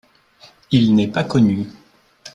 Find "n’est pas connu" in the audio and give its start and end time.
0.95-1.67